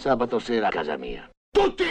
[0.00, 1.28] Sabato sera a casa mia.
[1.50, 1.84] Tutti!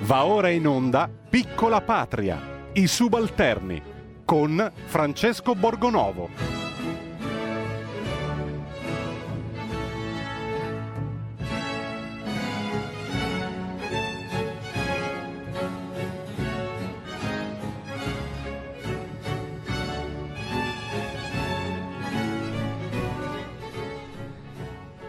[0.00, 2.40] Va ora in onda Piccola Patria,
[2.72, 3.82] i subalterni,
[4.24, 6.57] con Francesco Borgonovo.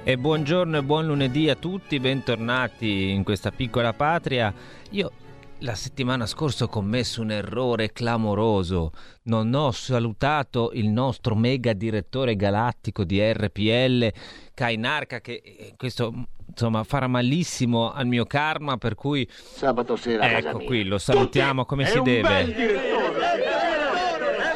[0.10, 4.52] E buongiorno e buon lunedì a tutti, bentornati in questa piccola patria.
[4.90, 5.12] Io
[5.60, 8.90] la settimana scorsa ho commesso un errore clamoroso.
[9.26, 14.12] Non ho salutato il nostro mega direttore galattico di RPL,
[14.56, 16.12] Kainarka, che eh, questo
[16.48, 21.84] insomma farà malissimo al mio karma, per cui sabato sera ecco qui lo salutiamo come
[21.84, 22.28] È si un deve.
[22.28, 23.44] bel direttore.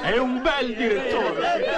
[0.01, 1.72] È un bel direttore.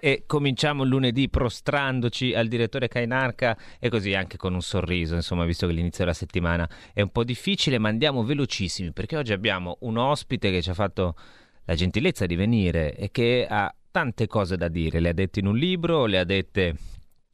[0.00, 5.66] E cominciamo lunedì prostrandoci al direttore Kainarka e così anche con un sorriso, insomma, visto
[5.66, 9.98] che l'inizio della settimana è un po' difficile, ma andiamo velocissimi perché oggi abbiamo un
[9.98, 11.14] ospite che ci ha fatto
[11.64, 15.46] la gentilezza di venire e che ha tante cose da dire, le ha dette in
[15.46, 16.74] un libro, le ha dette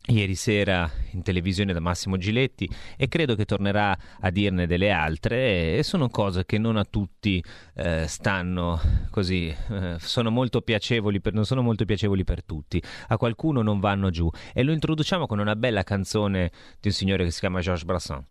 [0.08, 5.76] ieri sera in televisione da Massimo Giletti e credo che tornerà a dirne delle altre
[5.76, 7.42] e sono cose che non a tutti
[7.74, 13.16] eh, stanno così eh, sono molto piacevoli per, non sono molto piacevoli per tutti a
[13.16, 17.30] qualcuno non vanno giù e lo introduciamo con una bella canzone di un signore che
[17.30, 18.24] si chiama Georges Brassens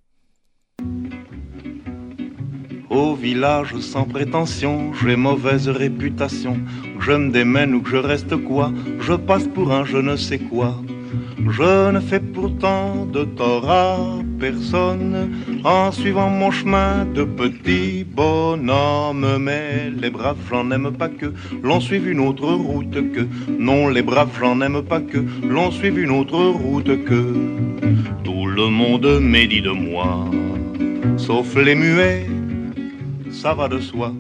[2.88, 6.60] Au village sans prétention, j'ai mauvaise réputation.
[7.00, 10.40] Je me démène ou que je reste quoi, je passe pour un je ne sais
[10.40, 10.78] quoi.
[11.50, 13.98] Je ne fais pourtant de tort à
[14.40, 15.32] personne
[15.64, 19.38] en suivant mon chemin de petit bonhomme.
[19.40, 23.28] Mais les braves, j'en aime pas que l'on suive une autre route que.
[23.60, 27.34] Non, les braves, j'en aime pas que l'on suive une autre route que.
[28.24, 30.30] Tout le monde médit de moi,
[31.18, 32.26] sauf les muets,
[33.32, 34.14] ça va de soi.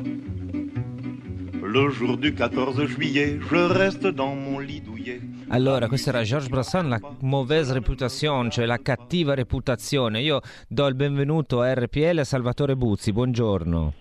[1.63, 5.19] Le jour du 14 juillet, je reste dans mon lit douillet.
[5.49, 10.21] Allora, questo era Georges Brassens, la mauvaise réputation, cioè la cattiva reputazione.
[10.21, 13.93] Io do il benvenuto a RPL a Salvatore Buzzi, buongiorno.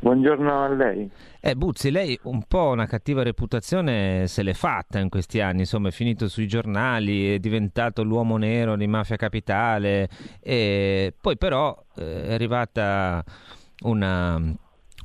[0.00, 1.10] Buongiorno a lei.
[1.40, 5.88] Eh, Buzzi, lei un po' una cattiva reputazione se l'è fatta in questi anni, insomma
[5.88, 10.08] è finito sui giornali, è diventato l'uomo nero di Mafia Capitale
[10.40, 13.24] e poi però eh, è arrivata
[13.84, 14.38] una,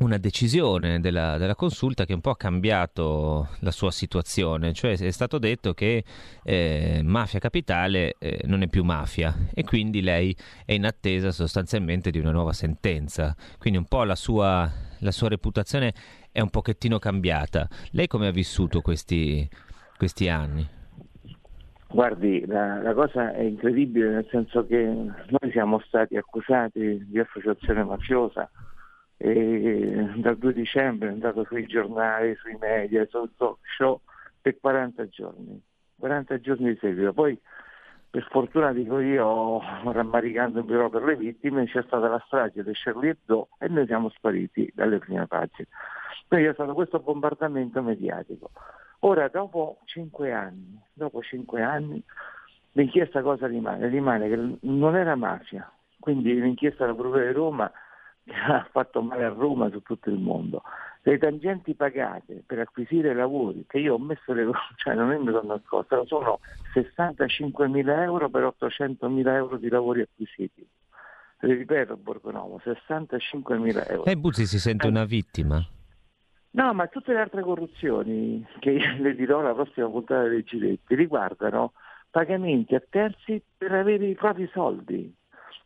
[0.02, 5.12] una decisione della, della consulta che un po' ha cambiato la sua situazione, cioè è
[5.12, 6.04] stato detto che
[6.44, 10.36] eh, Mafia Capitale eh, non è più mafia e quindi lei
[10.66, 14.70] è in attesa sostanzialmente di una nuova sentenza, quindi un po' la sua,
[15.00, 15.94] la sua reputazione
[16.32, 17.68] è un pochettino cambiata.
[17.92, 19.48] Lei come ha vissuto questi,
[19.98, 20.68] questi anni?
[21.90, 27.84] Guardi, la, la cosa è incredibile nel senso che noi siamo stati accusati di associazione
[27.84, 28.50] mafiosa
[29.24, 34.02] e dal 2 dicembre è andato sui giornali, sui media, sul talk show
[34.42, 35.62] per 40 giorni,
[36.00, 37.14] 40 giorni di seguito.
[37.14, 37.40] Poi
[38.10, 43.12] per fortuna dico io, rammaricandomi però per le vittime, c'è stata la strage di Charlie
[43.12, 45.68] Hebdo e noi siamo spariti dalle prime pagine.
[46.28, 48.50] Quindi c'è stato questo bombardamento mediatico.
[49.02, 52.04] Ora, dopo cinque anni, dopo cinque anni,
[52.72, 53.88] l'inchiesta cosa rimane?
[53.88, 57.72] Rimane che non era mafia, quindi l'inchiesta della Procura di Roma
[58.28, 60.62] ha fatto male a Roma su tutto il mondo.
[61.04, 65.54] Le tangenti pagate per acquisire lavori, che io ho messo le cioè non mi sono
[65.56, 66.40] nascosto, sono
[66.74, 70.68] 65 mila euro per 800 mila euro di lavori acquisiti.
[71.44, 74.06] Le ripeto, Borgonovo, 65 mila euro.
[74.06, 75.66] E Buzzi si sente una vittima?
[76.52, 81.72] No, ma tutte le altre corruzioni che le dirò alla prossima puntata dei Giletti riguardano
[82.12, 85.16] pagamenti a terzi per avere i propri soldi.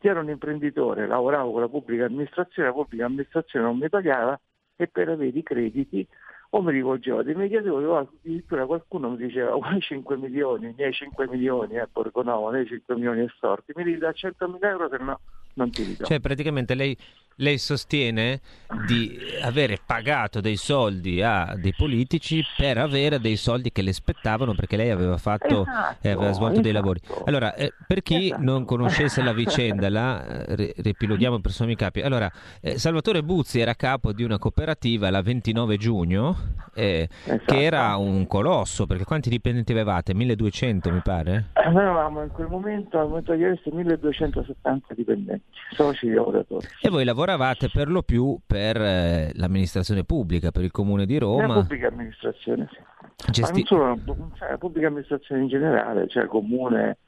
[0.06, 4.38] Io ero un imprenditore, lavoravo con la pubblica amministrazione, la pubblica amministrazione non mi pagava
[4.76, 6.06] e per avere i crediti
[6.50, 10.92] o mi rivolgevo dei mediatori o addirittura qualcuno mi diceva vuoi 5 milioni, i miei
[10.92, 15.20] 5 milioni, eh, Borgonovo, nei 5 milioni estorti, mi ridà 100 mila euro se no
[15.54, 16.04] non ti ridò.
[16.04, 16.96] Cioè praticamente lei,
[17.36, 18.40] lei sostiene
[18.86, 24.54] di avere pagato dei soldi a dei politici per avere dei soldi che le spettavano
[24.54, 27.00] perché lei aveva fatto Esatto, eh, aveva svolto dei lavori.
[27.02, 27.24] esatto.
[27.24, 28.42] Allora, eh, per chi Esatto.
[28.42, 32.00] non conoscesse la vicenda, la eh, ri- riepiloghiamo per sommi capi.
[32.00, 32.30] Allora,
[32.60, 36.36] eh, Salvatore Buzzi era capo di una cooperativa la 29 giugno
[36.74, 37.44] eh, Esatto.
[37.52, 40.14] che era un colosso, perché quanti dipendenti avevate?
[40.14, 41.50] 1200 mi pare?
[41.70, 45.44] Noi avevamo in quel momento, al momento di adesso, 1270 dipendenti,
[45.74, 46.66] soci e lavoratori.
[46.80, 51.18] E voi lavoravate lavoravate per lo più per eh, l'amministrazione pubblica, per il comune di
[51.18, 51.46] Roma.
[51.48, 53.30] La pubblica amministrazione, sì.
[53.32, 56.98] Gesti- Ma non solo, cioè, la pubblica amministrazione in generale, cioè comune,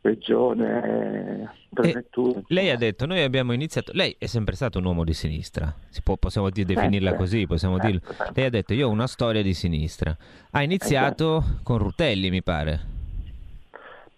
[0.00, 2.40] regione, prefettura.
[2.48, 6.02] Lei ha detto, noi abbiamo iniziato, lei è sempre stato un uomo di sinistra, si
[6.02, 7.24] può, possiamo dire, definirla Sempre.
[7.26, 8.14] così, possiamo Sempre, dirlo.
[8.14, 8.32] sempre.
[8.34, 10.16] Lei ha detto, io ho una storia di sinistra.
[10.50, 12.96] Ha iniziato con Rutelli, mi pare.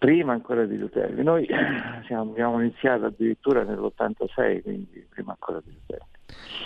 [0.01, 1.21] Prima ancora di Rutelli.
[1.21, 1.45] Noi
[2.07, 6.09] siamo- abbiamo iniziato addirittura nell'86, quindi prima ancora di Rutelli.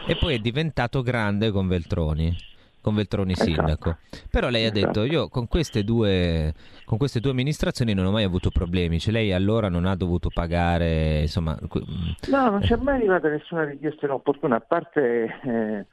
[0.08, 2.34] E poi è diventato grande con Veltroni,
[2.80, 3.52] con Veltroni Esatto.
[3.52, 3.98] sindaco.
[4.32, 5.04] Però lei ha detto, Esatto.
[5.04, 6.54] io con queste due,
[6.86, 10.30] con queste due amministrazioni non ho mai avuto problemi, cioè lei allora non ha dovuto
[10.34, 11.60] pagare, insomma...
[11.62, 15.86] mm, No, non c'è mai arrivata nessuna richiesta inopportuna, a parte, eh,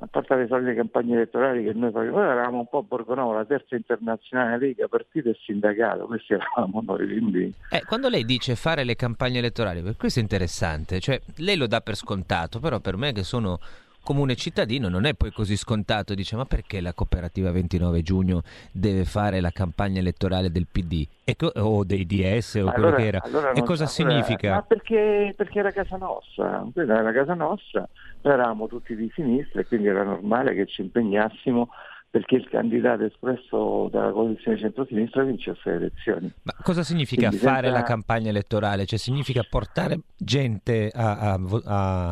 [0.00, 2.22] a parte le solite campagne elettorali che noi facevamo.
[2.22, 7.52] Eravamo un po' Borgonovo, la terza internazionale Lega, partito e sindacato, questi eravamo noi, quindi...
[7.70, 11.80] Eh, quando lei dice fare le campagne elettorali, questo è interessante, cioè lei lo dà
[11.80, 13.58] per scontato, però per me che sono
[14.02, 19.04] comune cittadino non è poi così scontato, dice ma perché la cooperativa 29 giugno deve
[19.04, 21.06] fare la campagna elettorale del PD
[21.36, 23.20] co- o dei DS o Ma quello allora- che era?
[23.24, 24.54] allora e cosa allora- significa?
[24.54, 27.88] Ma perché, perché era casa nostra, quella era casa nostra,
[28.20, 31.68] eravamo tutti di sinistra e quindi era normale che ci impegnassimo
[32.10, 36.30] perché il candidato espresso dalla coalizione centro-sinistra vincesse le elezioni.
[36.42, 38.84] Ma cosa significa Quindi fare senza- la campagna elettorale?
[38.84, 41.40] Cioè significa portare gente a, a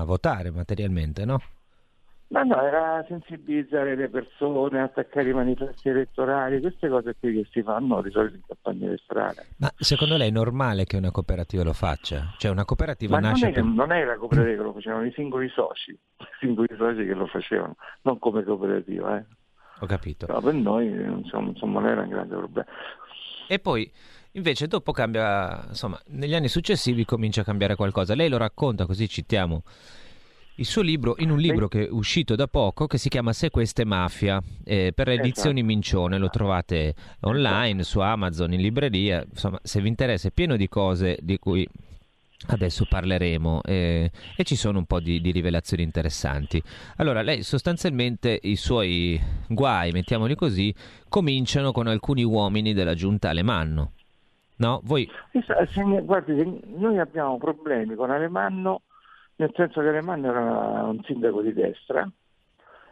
[0.00, 1.38] a votare materialmente, no?
[2.30, 7.60] Ma no, era sensibilizzare le persone, attaccare i manifesti elettorali, queste cose qui che si
[7.60, 9.48] fanno di solito in campagna elettorale.
[9.56, 12.32] Ma secondo lei è normale che una cooperativa lo faccia?
[12.38, 13.64] Cioè una cooperativa Ma non nasce per...
[13.64, 17.26] non è la cooperativa che lo facevano, i singoli soci, i singoli soci che lo
[17.26, 19.18] facevano, non come cooperativa.
[19.18, 19.24] Eh.
[19.80, 20.26] Ho capito.
[20.26, 22.68] Però per noi insomma, insomma, non era un grande problema.
[23.48, 23.90] E poi
[24.32, 28.14] invece dopo cambia, insomma, negli anni successivi comincia a cambiare qualcosa.
[28.14, 29.64] Lei lo racconta, così citiamo
[30.60, 33.48] il suo libro in un libro che è uscito da poco che si chiama Se
[33.48, 35.28] queste mafia eh, per le Esatto.
[35.28, 40.56] edizioni Mincione, lo trovate online su Amazon, in libreria, insomma, se vi interessa è pieno
[40.56, 41.66] di cose di cui
[42.48, 46.62] adesso parleremo eh, e ci sono un po' di, di rivelazioni interessanti.
[46.96, 49.18] Allora, lei sostanzialmente i suoi
[49.48, 50.74] guai, mettiamoli così,
[51.08, 53.92] cominciano con alcuni uomini della giunta Alemanno.
[54.56, 54.80] No?
[54.84, 55.08] Voi
[56.02, 58.82] guardi, noi abbiamo problemi con Alemanno,
[59.40, 62.06] nel senso che Alemanno era un sindaco di destra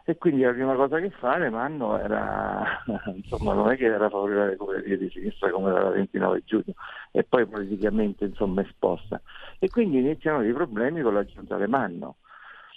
[0.03, 4.47] e quindi la prima cosa che fa Alemanno era, insomma, non è che era favorevole
[4.47, 6.73] alle cooperative di sinistra come era la 29 giugno
[7.11, 9.21] e poi politicamente insomma esposta.
[9.59, 12.15] E quindi iniziano dei problemi con la giunta Alemanno.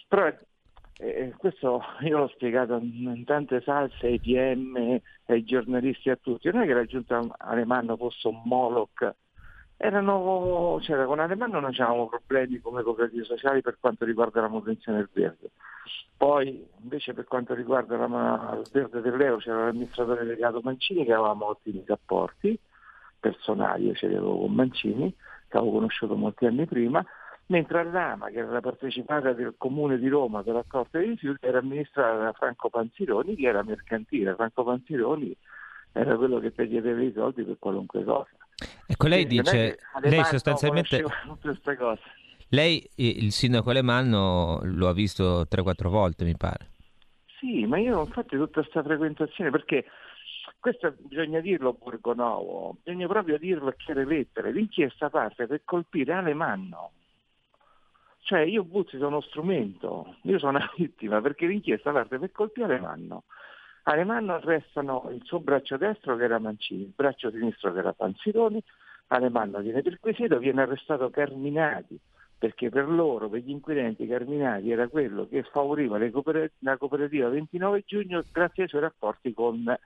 [0.07, 0.31] Però
[0.99, 6.51] eh, questo io l'ho spiegato in tante salse ai PM, ai giornalisti, a tutti.
[6.53, 9.15] Non è che la giunta Alemanno fosse un Moloch
[9.77, 14.99] erano, cioè, con Alemanno non avevamo problemi come cooperative sociali per quanto riguarda la manutenzione
[14.99, 15.51] del verde.
[16.17, 21.47] Poi invece per quanto riguarda la, il verde dell'Euro c'era l'amministratore delegato Mancini che avevamo
[21.47, 22.59] ottimi rapporti
[23.19, 25.15] personali, io ce li avevo con Mancini,
[25.49, 27.05] che avevo conosciuto molti anni prima,
[27.47, 31.59] mentre all'AMA, che era la partecipata del comune di Roma per raccolta dei rifiuti, era
[31.59, 34.35] amministrata da Franco Panzironi, che era mercantile.
[34.35, 35.37] Franco Panzironi
[35.93, 38.31] era quello che chiedeva i soldi per qualunque cosa.
[38.87, 41.05] Ecco, lei Quindi dice, lei sostanzialmente,
[42.49, 46.71] lei il sindaco Alemanno lo ha visto 3-4 volte, mi pare.
[47.39, 49.87] Sì, ma io infatti tutta questa frequentazione, perché
[50.61, 56.13] questo bisogna dirlo a Borgonovo, bisogna proprio dirlo a chiare lettere, l'inchiesta parte per colpire
[56.13, 56.93] Alemanno.
[58.21, 62.67] Cioè io Buzzi sono uno strumento, io sono una vittima perché l'inchiesta parte per colpire
[62.67, 63.25] Alemanno.
[63.85, 68.63] Alemanno arrestano il suo braccio destro che era Mancini, il braccio sinistro che era Panzironi,
[69.09, 71.99] Alemanno viene perquisito, viene arrestato Carminati,
[72.39, 77.83] perché per loro, per gli inquirenti, Carminati era quello che favoriva cooper- la cooperativa 29
[77.87, 79.77] giugno grazie ai suoi rapporti con,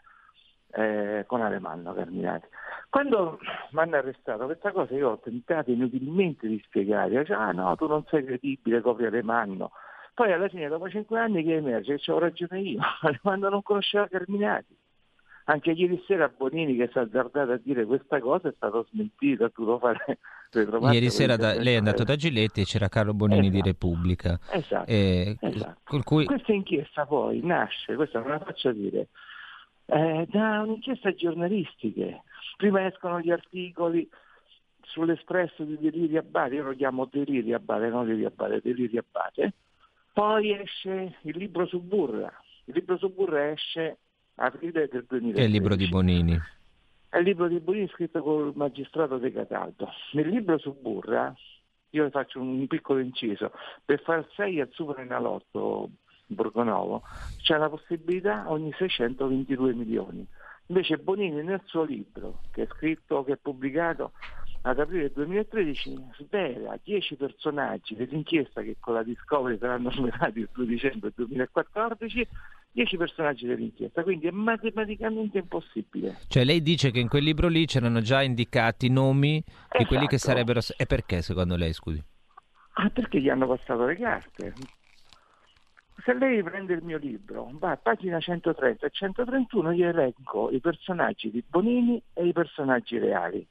[0.72, 2.46] eh, con Alemanno Carminati.
[2.90, 3.38] Quando
[3.70, 7.86] mi hanno arrestato questa cosa io ho tentato inutilmente di spiegare, cioè, ah no, tu
[7.86, 9.72] non sei credibile, copia Alemanno.
[10.16, 11.98] Poi alla fine, dopo cinque anni, che emerge?
[11.98, 14.74] Che ho ragione io, Alemanno non conosceva Carminati.
[15.44, 19.44] Anche ieri sera Bonini che si è azzardato a dire questa cosa è stato smentito,
[19.44, 20.18] ha dovuto fare
[20.90, 23.66] Ieri sera da- lei è andato da Giletti e c'era Carlo Bonini di Esatto.
[23.66, 24.38] Repubblica.
[24.52, 24.90] Esatto.
[24.90, 25.80] eh, esatto.
[25.84, 29.08] col cui Questa inchiesta poi nasce, questa non la faccio dire,
[29.84, 32.22] eh, da un'inchiesta giornalistiche.
[32.56, 34.08] Prima escono gli articoli
[34.80, 39.52] sull'espresso di Deliri Abate, io lo chiamo Deliri Abate, non Deliri Abate, Deliri Abate.
[40.16, 42.32] Poi esce il libro su Burra,
[42.64, 43.98] il libro su Burra esce
[44.36, 45.38] a aprile del 2013.
[45.38, 46.40] è il libro di Bonini.
[47.10, 49.90] È il libro di Bonini scritto col magistrato De Cataldo.
[50.12, 51.34] Nel libro su Burra
[51.90, 53.52] io faccio un piccolo inciso,
[53.84, 55.90] per far 6 al Super Enalotto
[56.24, 57.02] Borgonovo
[57.42, 60.26] c'è la possibilità ogni 622 milioni.
[60.68, 64.12] Invece Bonini nel suo libro, che è scritto, che è pubblicato
[64.66, 70.66] ad aprile 2013, svela 10 personaggi dell'inchiesta che con la Discovery saranno svelati il 2
[70.66, 72.28] dicembre 2014
[72.72, 76.18] 10 personaggi dell'inchiesta, quindi è matematicamente impossibile.
[76.26, 79.78] Cioè lei dice che in quel libro lì c'erano già indicati nomi esatto.
[79.78, 80.32] di quelli che Esatto.
[80.32, 80.60] sarebbero...
[80.76, 82.02] E perché secondo lei, scusi?
[82.74, 84.52] Ah, perché gli hanno passato le carte.
[86.04, 90.60] Se lei prende il mio libro, va a pagina 130 e 131, io elenco i
[90.60, 93.46] personaggi di Bonini e i personaggi reali.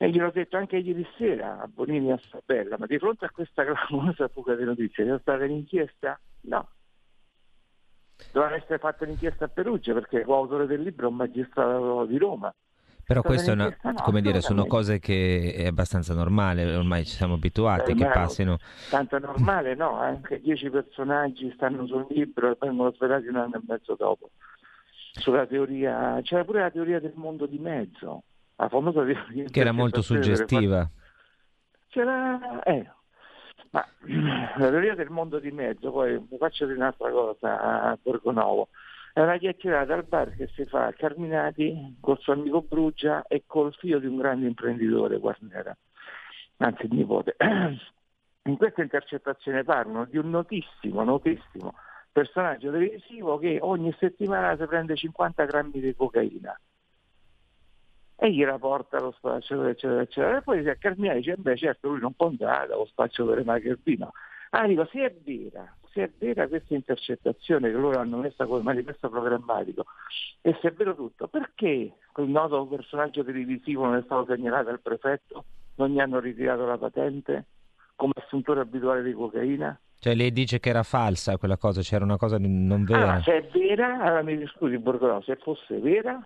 [0.00, 3.30] E gliel'ho detto anche ieri sera a Bonini e a Sabella, ma di fronte a
[3.30, 6.18] questa clamorosa fuga di notizie, c'è stata l'inchiesta?
[6.42, 6.68] No.
[8.32, 12.54] Doveva essere fatta l'inchiesta a Perugia perché l'autore del libro è un magistrato di Roma.
[13.04, 13.90] Però Stata questo è una, l'inchiesta?
[13.90, 18.06] No, come dire, sono cose che è abbastanza normale, ormai ci siamo abituati Eh, che
[18.06, 18.58] passino.
[18.90, 19.96] Tanto normale, no?
[19.98, 24.30] Anche dieci personaggi stanno sul libro e vengono svelati un anno e mezzo dopo.
[25.10, 28.22] Sulla teoria, c'era pure la teoria del mondo di mezzo,
[28.58, 29.04] la famosa
[29.50, 30.88] Che era molto suggestiva.
[31.88, 32.86] C'era, eh,
[33.70, 33.84] ma
[34.56, 38.68] la teoria del mondo di mezzo, poi faccio dire un'altra cosa a Borgonovo,
[39.14, 43.44] è una chiacchierata al bar che si fa a Carminati col suo amico Brugia e
[43.46, 45.76] col figlio di un grande imprenditore, Guarnera,
[46.58, 47.36] anzi il nipote.
[48.48, 51.74] In questa intercettazione parlano di un notissimo, notissimo
[52.10, 56.58] personaggio televisivo che ogni settimana si prende 50 grammi di cocaina
[58.20, 60.38] e gliela porta allo spacciatore, eccetera, eccetera.
[60.38, 64.12] E poi si a Carminati dice, beh certo lui non può andare dallo spacciatore Macherbino.
[64.50, 68.62] Ah, dico, se è vera, se è vera questa intercettazione che loro hanno messa come
[68.62, 69.84] manifesto programmatico
[70.40, 74.80] e se è vero tutto, perché quel noto personaggio televisivo non è stato segnalato al
[74.80, 75.44] prefetto?
[75.76, 77.46] Non gli hanno ritirato la patente
[77.94, 79.78] come assuntore abituale di cocaina?
[80.00, 82.98] Cioè lei dice che era falsa quella cosa, c'era una cosa non vera.
[82.98, 86.24] Allora, se è vera, allora mi scusi Borgonovo, se fosse vera,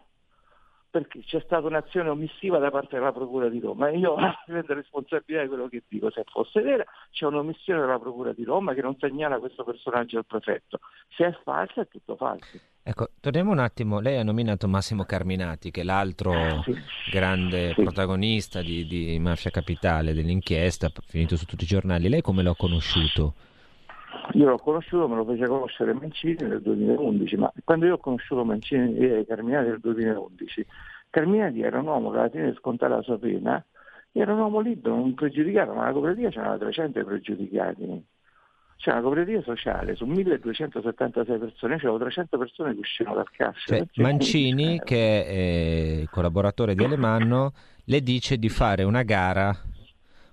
[0.92, 3.88] perché c'è stata un'azione omissiva da parte della Procura di Roma.
[3.88, 6.10] E io prendo responsabilità di quello che dico.
[6.10, 10.26] Se fosse vera, c'è un'omissione della Procura di Roma che non segnala questo personaggio al
[10.26, 10.80] prefetto.
[11.16, 12.58] Se è falsa, è tutto falso.
[12.82, 16.74] Ecco, torniamo un attimo, lei ha nominato Massimo Carminati, che è l'altro Sì.
[17.10, 17.82] grande Sì.
[17.82, 22.08] protagonista di, di Mafia Capitale, dell'inchiesta, finito su tutti i giornali.
[22.10, 23.34] Lei come l'ha conosciuto?
[24.32, 28.44] Io l'ho conosciuto, me lo fece conoscere Mancini nel 2011, ma quando io ho conosciuto
[28.44, 30.66] Mancini e Carminati nel 2011,
[31.10, 33.64] Carminati era un uomo che alla fine di scontare la sua pena,
[34.12, 38.04] era un uomo libero, un pregiudicato, ma la cooperativa c'erano 300 pregiudicati.
[38.76, 43.86] C'è una cooperativa sociale su 1276 persone, c'erano 300 persone che uscivano dal carcere.
[43.90, 47.52] Cioè, Mancini, che è eh, collaboratore di Alemanno,
[47.84, 49.56] le dice di fare una gara,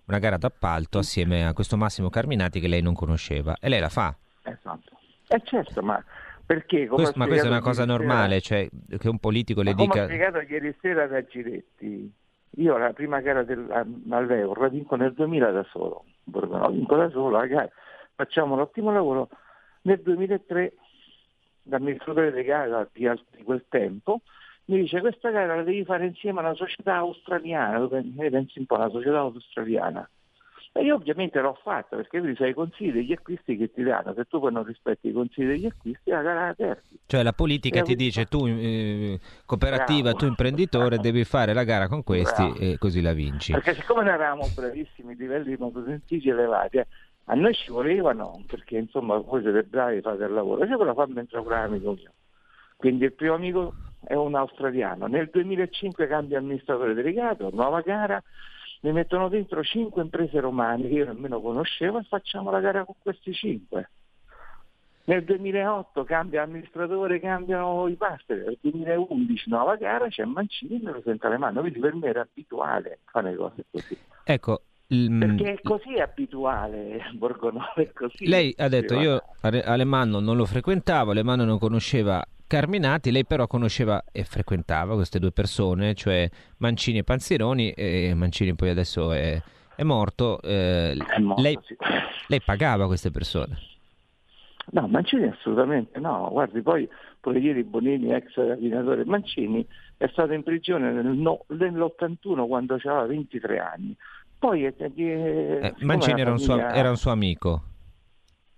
[0.10, 3.90] una gara d'appalto assieme a questo Massimo Carminati che lei non conosceva e lei la
[3.90, 4.16] fa.
[4.44, 4.98] Esatto.
[5.28, 6.04] Eh certo, ma
[6.46, 6.88] perché?
[6.88, 9.72] Come Questo- ma questa è una cosa ieri sera- normale, cioè che un politico le
[9.72, 10.06] Ma come ho dica...
[10.06, 12.12] spiegato ieri sera da Giretti,
[12.58, 13.70] io la prima gara del,
[14.10, 17.70] all'Euro la vinco nel 2000 da solo, Borgonovo, vinco da solo la gara,
[18.16, 19.30] facciamo un ottimo lavoro.
[19.84, 20.74] Nel 2003
[21.64, 24.22] l'amministratore legale di, di quel tempo
[24.70, 28.60] mi dice questa gara la devi fare insieme a una società australiana, dove eh, pensi
[28.60, 30.08] un po' una società australiana.
[30.72, 34.14] E io ovviamente l'ho fatta perché tu sai i consigli degli acquisti che ti danno,
[34.14, 37.00] se tu poi non rispetti i consigli degli acquisti la gara la perdi.
[37.08, 40.18] Cioè la politica E ti dice tu eh, cooperativa, Bravo.
[40.18, 42.60] tu imprenditore devi fare la gara con questi Bravo.
[42.60, 43.52] e così la vinci.
[43.52, 46.88] Perché siccome noi eravamo bravissimi, livelli motosensici elevati, eh,
[47.26, 51.08] a noi ci volevano, perché insomma voi siete bravi, fate il lavoro, io quello fa
[51.08, 52.12] mentre un amico mio.
[52.80, 53.74] Quindi il primo amico
[54.06, 55.08] è un australiano.
[55.08, 58.24] Nel 2005 cambia amministratore delegato, nuova gara,
[58.84, 62.96] mi mettono dentro cinque imprese romane che io nemmeno conoscevo e facciamo la gara con
[63.02, 63.90] questi cinque.
[65.04, 70.92] Nel 2008 cambia amministratore, cambiano i partner, nel 2011 nuova gara, c'è Mancini e me
[70.94, 73.98] lo senta le mani, quindi per me era abituale fare cose così.
[74.24, 78.26] Ecco, Perché è così abituale Borgonovo, è così.
[78.26, 84.06] lei ha detto io Alemanno non lo frequentavo, Alemanno non conosceva Carminati, lei però conosceva
[84.12, 86.28] e frequentava queste due persone, cioè
[86.58, 89.40] Mancini e Panzeroni, e Mancini poi adesso è,
[89.76, 91.76] è morto, eh, È morto, lei, sì.
[92.26, 93.56] lei pagava queste persone.
[94.72, 96.28] No, Mancini assolutamente no.
[96.32, 96.90] Guardi, poi
[97.20, 99.64] pure ieri Bonini, ex rapinatore Mancini,
[99.98, 103.96] è stato in prigione nel no- nell'81 quando aveva 23 anni.
[104.40, 107.62] Poi eh, Mancini era un, suo, era un suo amico.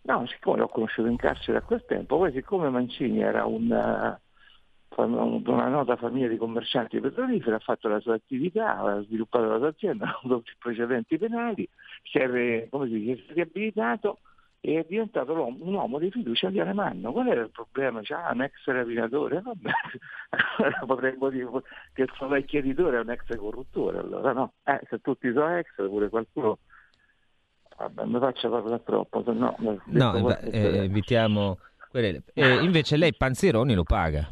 [0.04, 4.20] No, siccome l'ho conosciuto in carcere a quel tempo, poi siccome Mancini era un, eh,
[4.98, 9.68] una nota famiglia di commercianti petroliferi, ha fatto la sua attività, ha sviluppato la sua
[9.70, 11.68] azienda, ha avuto precedenti penali,
[12.04, 14.20] si è, come si dice, si è riabilitato
[14.64, 17.12] e è diventato un uomo di fiducia di Alemanno.
[17.12, 18.00] Qual era il problema?
[18.04, 19.42] C'ha un ex rapinatore?
[19.42, 19.72] Vabbè,
[20.58, 21.50] allora potremmo dire
[21.94, 24.54] che il suo vecchio editore è un ex corruttore, allora no?
[24.64, 26.60] Eh, se tutti sono ex, pure qualcuno...
[27.82, 29.56] Vabbè, mi faccio parlare troppo, se no...
[29.86, 31.58] No, eh, evitiamo...
[31.94, 32.22] Eh,
[32.62, 34.28] invece lei Panzeroni lo paga.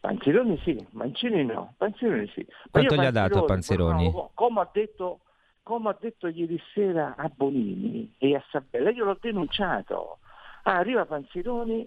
[0.00, 2.46] Panzeroni sì, Mancini no, Panzeroni sì.
[2.70, 4.12] Quanto gli ha dato Panzeroni?
[4.34, 5.20] Come ha detto
[5.66, 10.18] come ho detto ieri sera a Bonini e a Sabella, io l'ho denunciato.
[10.62, 11.84] Ah, arriva Panzironi,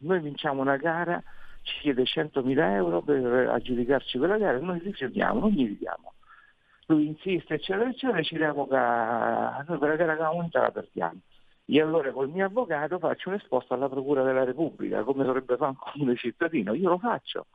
[0.00, 1.22] noi vinciamo una gara,
[1.62, 6.12] ci chiede 100.000 euro per aggiudicarci quella gara, noi rifiutiamo, non gli diamo.
[6.86, 11.20] Lui insiste, eccetera, eccetera, ci revoca, noi quella gara che abbiamo vinta la perdiamo.
[11.66, 15.70] Io allora col mio avvocato faccio un esposto alla Procura della Repubblica, come dovrebbe fare
[15.70, 17.46] un comune cittadino, io lo faccio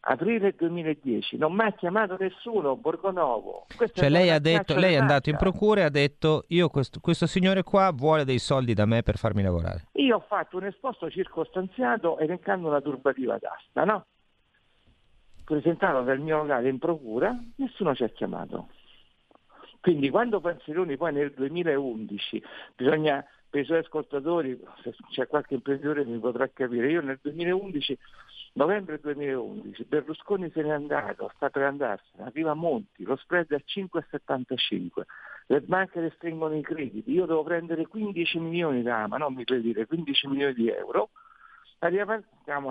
[0.00, 3.66] aprile 2010, non mi ha chiamato nessuno, Borgonovo.
[3.76, 7.00] Questa cioè lei ha detto, lei è andato in procura e ha detto io questo,
[7.00, 9.88] questo, signore qua vuole dei soldi da me per farmi lavorare.
[9.92, 14.06] Io ho fatto un esposto circostanziato elencando una turbativa d'asta, no?
[15.50, 18.68] Presentato dal mio locale in procura, nessuno ci ha chiamato.
[19.80, 22.40] Quindi quando Panzeroni poi nel 2011,
[22.76, 27.98] bisogna per i suoi ascoltatori, se c'è qualche imprenditore mi potrà capire, io nel 2011
[28.52, 33.62] Novembre 2011, Berlusconi se n'è andato, sta per andarsene, arriva Monti, lo spread è a
[33.66, 35.02] 5,75,
[35.46, 39.84] le banche restringono i crediti, io devo prendere 15 milioni da ma non mi credere,
[39.84, 41.08] 15 milioni di euro,
[41.80, 42.22] arriviamo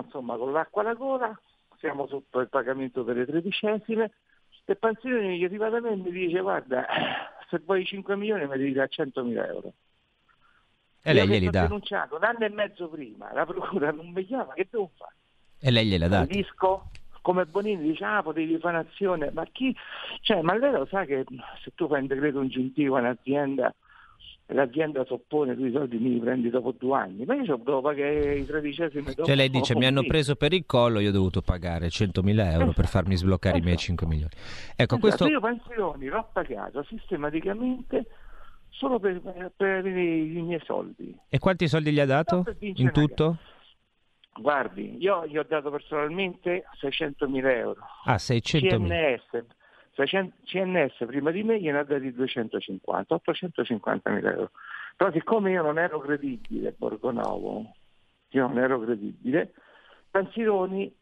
[0.02, 1.38] insomma con l'acqua alla gola,
[1.80, 4.12] siamo sotto il pagamento delle tredicesime
[4.70, 6.86] e Panzini gli arriva da me e mi dice guarda,
[7.48, 9.72] se vuoi 5 milioni mi devi dare 100 mila euro.
[11.02, 11.62] E lei glieli dà?
[11.62, 15.14] Denunciato un anno e mezzo prima, la procura non mi chiama, che devo fare?
[15.58, 16.24] E lei gliela dà?
[16.24, 16.90] disco
[17.22, 19.76] come Bonini dice ah potevi fare un'azione ma chi
[20.22, 21.26] cioè ma lei lo sa che
[21.62, 23.74] se tu fai un decreto ingiuntivo a un'azienda
[24.52, 28.38] l'azienda soppone tu i soldi mi li prendi dopo due anni ma io devo pagare
[28.38, 31.42] i tredicesimi dopo cioè lei dice mi hanno preso per il collo io ho dovuto
[31.42, 33.62] pagare 100.000 euro per farmi sbloccare esatto.
[33.62, 34.32] i miei 5 milioni
[34.76, 34.98] ecco esatto.
[34.98, 38.06] questo io pensioni l'ho pagato sistematicamente
[38.68, 43.36] solo per, per, i miei soldi e quanti soldi gli ha dato in tutto?
[44.40, 47.80] Guardi, io gli ho dato personalmente 600.000 euro.
[48.04, 48.68] Ah, 600.000?
[48.68, 49.54] CNS, 600,
[49.94, 54.50] CNS prima di me gliene ha dati 250, 850.000 euro.
[54.96, 57.74] Però siccome io non ero credibile, Borgonovo,
[58.30, 59.52] io non ero credibile,
[60.10, 60.92] Panzironi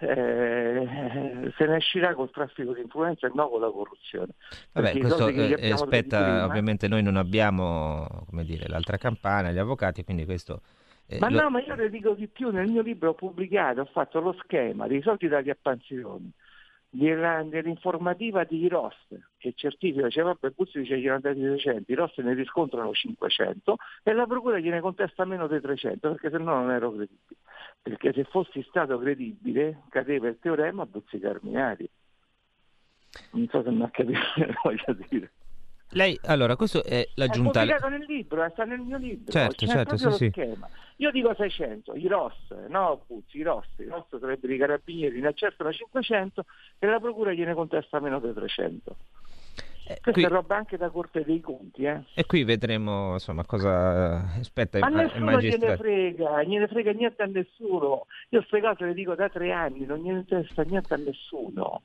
[0.00, 4.32] eh, se ne uscirà col traffico di influenza e non con la corruzione.
[4.72, 10.24] Vabbè, questo eh, aspetta, ovviamente noi non abbiamo come dire, l'altra campana, gli avvocati, quindi
[10.24, 10.62] questo
[11.10, 11.40] eh, ma lo...
[11.40, 14.36] no, ma io le dico di più, nel mio libro ho pubblicato, ho fatto lo
[14.42, 16.30] schema dei soldi dati a Panzironi,
[16.90, 18.96] della, dell'informativa di Ross
[19.36, 23.76] che certifica, cioè vabbè Buzzi dice che hanno dati 300, i Ross ne riscontrano 500
[24.02, 27.36] e la procura gliene contesta meno dei 300 perché se no non ero credibile.
[27.80, 31.88] Perché se fossi stato credibile cadeva il teorema Buzzi Carminati.
[33.32, 35.32] Non so se mi ha capito che voglio dire.
[35.92, 37.62] Lei, allora, questo è la giunta...
[37.62, 39.32] È pubblicato nel libro, sta nel mio libro.
[39.32, 40.28] Certo, C'è certo, sì, sì.
[40.30, 40.68] Schema.
[40.96, 45.28] Io dico 600, i ROS, no Buzzi, i ROS, i ROS sarebbero i carabinieri, ne
[45.28, 46.44] accertano 500
[46.80, 48.96] e la procura gliene contesta meno di 300.
[49.90, 50.24] Eh, Questa qui...
[50.24, 51.84] è roba anche da Corte dei Conti.
[51.84, 52.02] Eh.
[52.14, 57.26] E qui vedremo insomma cosa aspetta Ma il nessuno gliene frega, gliene frega niente a
[57.26, 58.06] nessuno.
[58.30, 61.82] Io queste cose le dico da tre anni, non gliene interessa niente a nessuno.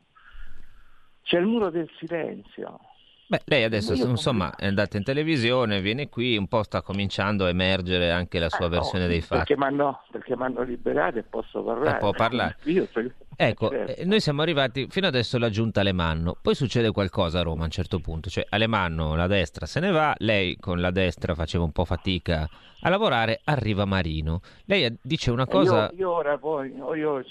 [1.21, 2.79] C'è il muro del silenzio.
[3.25, 7.49] Beh, lei adesso insomma è andata in televisione, viene qui, un po' sta cominciando a
[7.49, 9.55] emergere anche la sua eh, versione no, dei fatti.
[9.55, 11.97] Perché mi hanno liberato e posso parlare.
[11.97, 12.57] Eh, può parlare.
[12.65, 12.87] Io,
[13.35, 14.01] ecco, certo.
[14.01, 17.65] eh, noi siamo arrivati fino adesso alla giunta Alemanno, poi succede qualcosa a Roma a
[17.65, 21.63] un certo punto, cioè Alemanno, la destra se ne va, lei con la destra faceva
[21.63, 22.47] un po' fatica
[22.85, 24.41] a lavorare, arriva Marino.
[24.65, 25.89] Lei dice una cosa...
[25.93, 27.23] Io, io ora poi, io,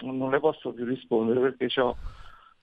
[0.00, 1.96] non le posso più rispondere perché ho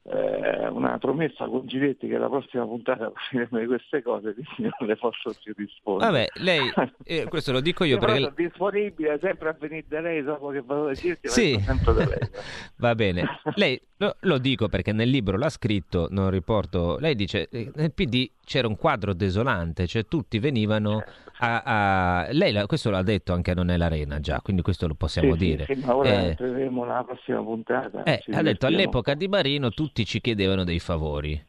[0.06, 4.90] eh, una promessa con Giletti che la prossima puntata parleremo di queste cose, quindi non
[4.90, 6.12] le posso più rispondere.
[6.12, 6.74] Vabbè, lei,
[7.06, 8.20] eh, questo lo dico io, perché...
[8.20, 11.58] Sono disponibile sempre a venire da lei dopo che vado a dirti, sì.
[11.60, 12.20] sempre da lei.
[12.78, 17.48] Va bene, lei lo, lo, dico perché nel libro l'ha scritto, non riporto, lei dice
[17.50, 21.44] eh, nel PD c'era un quadro desolante, cioè tutti venivano certo.
[21.46, 22.32] a, a...
[22.32, 25.38] Lei la, questo l'ha detto anche Non è l'Arena già, quindi questo lo possiamo sì,
[25.38, 25.66] dire.
[25.66, 28.04] Sì, ma ora eh, nella prossima puntata.
[28.04, 31.40] Eh, ha detto all'epoca di Marino tutti ci chiedevano dei favori.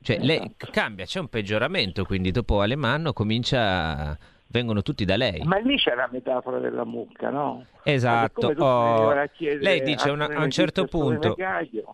[0.00, 0.26] Cioè, esatto.
[0.26, 5.42] lei cambia, c'è un peggioramento, quindi dopo Alemanno comincia vengono tutti da lei.
[5.44, 7.66] Ma lì c'è la metafora della mucca, no?
[7.84, 8.52] Esatto.
[8.58, 9.14] Oh,
[9.60, 11.84] lei dice a una- a un certo punto, eh,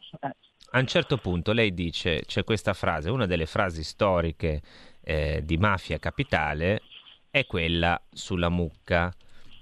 [0.71, 4.63] a un certo punto lei dice, c'è questa frase, una delle frasi storiche
[5.03, 6.83] eh, di Mafia Capitale
[7.31, 9.13] è quella sulla mucca,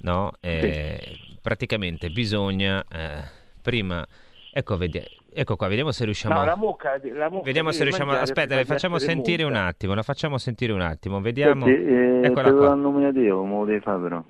[0.00, 0.32] no?
[0.40, 3.22] Eh, Praticamente bisogna eh,
[3.62, 4.04] prima,
[4.52, 5.04] ecco, vedi-
[5.36, 6.44] ecco qua, vediamo se riusciamo No, a...
[6.44, 8.10] la mucca, la mucca Vediamo se riusciamo.
[8.10, 9.64] mangiare Aspetta, di facciamo sentire un mucca.
[9.66, 9.94] attimo.
[9.94, 11.20] La facciamo sentire un attimo.
[11.20, 11.66] Vediamo.
[11.66, 12.66] Senti, eh, Eccola te lo qua.
[12.68, 14.24] danno nominativo, me lo devi fare però.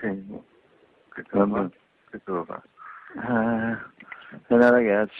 [0.00, 0.24] Sì.
[1.14, 2.62] Che te lo fa?
[3.14, 3.76] Eh,
[4.46, 5.12] è una ragazza.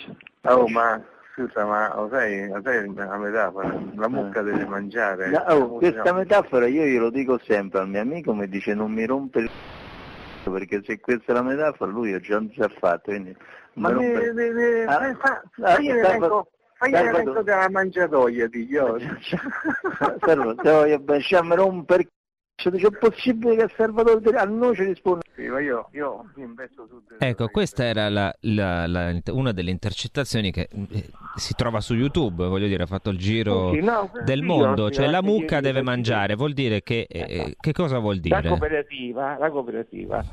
[0.43, 1.03] Oh, ma
[1.35, 3.75] scusa, ma lo sai, lo sai la metafora?
[3.97, 5.31] La mucca deve mangiare.
[5.31, 6.19] No, oh, questa Diciamo.
[6.19, 10.51] metafora io glielo dico sempre al mio amico, mi dice non mi rompe il c***o,
[10.51, 13.35] perché se questa è la metafora lui ha già già fatto, quindi
[13.75, 18.99] Ma ne, ne, ne, Ah, fai- ah, l'elenco Salva- l'elenco della mangiatoia, diglielo.
[20.25, 25.23] Servo, te voglio bene, cioè, è possibile che il Salvatore Di- a noi ci risponde
[25.35, 27.01] Sì, ma io, io mi investo su...
[27.19, 32.47] Ecco, questa era la- la- la- una delle intercettazioni che eh, si trova su YouTube.
[32.47, 34.85] Voglio dire, ha fatto il giro Sì, no, del sì, mondo.
[34.85, 36.35] io- Cioè, la io- mucca io- deve io- mangiare.
[36.35, 37.07] Vuol dire che.
[37.09, 38.49] eh, che cosa vuol La dire?
[38.49, 40.25] cooperativa, la cooperativa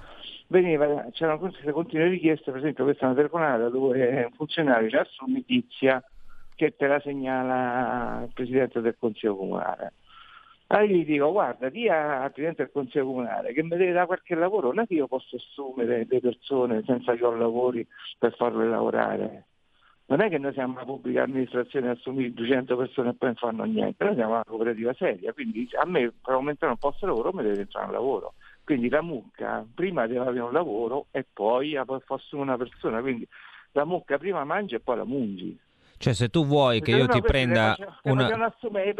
[0.47, 4.95] veniva, c'erano queste continue richieste, per esempio questa è una telefonata dove un funzionario ci
[4.95, 5.45] assumi
[6.55, 9.93] che te la segnala il Presidente del Consiglio Comunale.
[10.67, 14.35] Allora gli dico, guarda, di al Presidente del Consiglio Comunale che mi deve dare qualche
[14.35, 18.67] lavoro, non è che io posso assumere delle persone senza che ho lavori per farle
[18.67, 19.45] lavorare.
[20.07, 23.35] Non è che noi siamo una pubblica amministrazione e assumi 200 persone e poi non
[23.35, 27.11] fanno niente, noi siamo una cooperativa seria, quindi a me per aumentare un posto di
[27.11, 28.33] lavoro mi deve entrare un lavoro.
[28.67, 33.25] Quindi la mucca prima deve avere un lavoro e poi posso una persona, quindi
[33.71, 35.57] la mucca prima mangia e poi la mungi.
[35.97, 38.27] Cioè, se tu vuoi che Se io ti prenda una.
[38.27, 38.93] persone,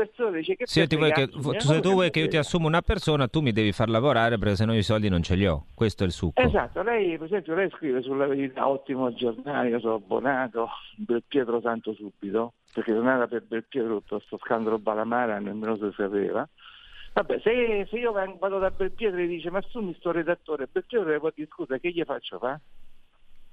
[0.64, 1.28] Se, vuoi che,
[1.82, 4.74] tu vuoi che io ti assuma una persona, tu mi devi far lavorare perché sennò
[4.74, 5.66] i soldi non ce li ho.
[5.76, 6.42] Questo è il succo.
[6.42, 11.94] Esatto, lei per esempio lei scrive sulla verità ottimo giornale, io sono abbonato, Belpietro Santo
[11.94, 16.48] subito, perché non era per Belpietro tutto questo scandalo Balamara, nemmeno si sapeva.
[17.18, 21.18] Vabbè, se, se io vado da Belpietro e dice ma assumi sto redattore, Belpietro le
[21.18, 22.60] può dire scusa che gli faccio fa?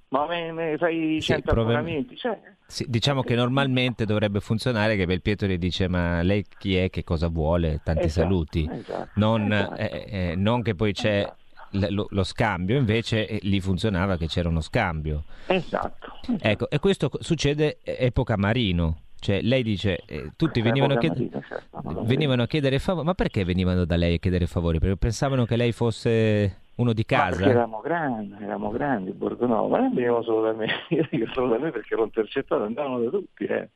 [0.08, 2.14] Ma me, me fai Sì, 100 probabil- abbonamenti?
[2.14, 6.90] Cioè, Sì, diciamo che normalmente dovrebbe funzionare che Belpietro gli dice ma lei chi è,
[6.90, 8.68] che cosa vuole, tanti Esatto, saluti.
[8.70, 9.80] esatto, Non, esatto.
[9.80, 11.86] eh, eh, non che poi c'è Esatto.
[11.88, 15.24] lo, lo scambio, invece eh, lì funzionava che c'era uno scambio.
[15.46, 16.12] esatto.
[16.38, 19.03] Ecco, e questo succede eh, epoca Marino.
[19.24, 23.06] Cioè, lei dice, eh, tutti venivano chied- Marino, certo, no, no, venivano a chiedere favori,
[23.06, 24.78] ma perché venivano da lei a chiedere favori?
[24.78, 27.48] Perché pensavano che lei fosse uno di Ma perché casa?
[27.48, 31.58] eravamo grandi, eravamo grandi, Borgonovo, ma non venivano solo da me, io dico solo da
[31.58, 33.70] me perché ero intercettato, andavano da tutti, eh.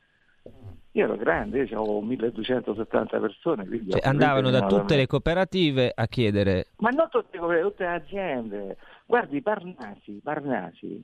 [0.93, 5.01] Io ero grande, io avevo 1270 persone, Cioè, andavano da tutte me.
[5.01, 8.77] le cooperative a chiedere Ma non tutte, le- tutte le aziende.
[9.07, 11.03] Guardi, Parnasi, Parnasi,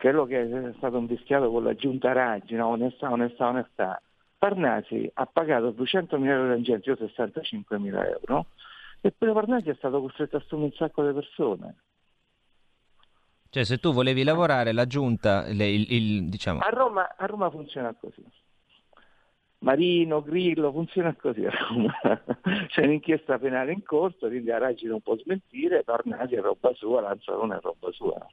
[0.00, 2.68] quello che è stato investigato con la giunta Raggi, no?
[2.68, 4.02] onestà, onestà, onestà.
[4.38, 8.46] Parnasi ha pagato 200.000 euro in gente, io 65.000 euro,
[9.02, 11.74] e poi Parnasi è stato costretto a assumere un sacco di persone.
[13.50, 17.50] Cioè, se tu volevi lavorare, la giunta, le- il, il- diciamo, A Roma, a Roma
[17.50, 18.24] funziona così.
[19.58, 21.92] Marino, Grillo, funziona così a Roma.
[22.68, 27.02] C'è un'inchiesta penale in corso, quindi la Raggi non può smentire, Parnasi è roba sua,
[27.02, 28.26] Lanzarone è roba sua.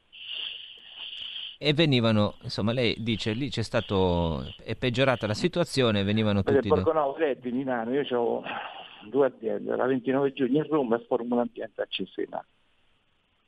[1.57, 6.69] E venivano, insomma, lei dice, lì c'è stato, è peggiorata la situazione, venivano Per tutti...
[7.17, 8.43] lei è di Milano, io ho
[9.09, 12.45] due aziende, la 29 giugno in Roma e Formula Ambiente a Cesena.